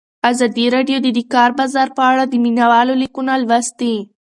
ازادي 0.29 0.65
راډیو 0.75 0.97
د 1.03 1.07
د 1.17 1.19
کار 1.33 1.49
بازار 1.59 1.87
په 1.97 2.03
اړه 2.11 2.23
د 2.27 2.33
مینه 2.43 2.65
والو 2.71 2.93
لیکونه 3.03 3.33
لوستي. 3.43 3.95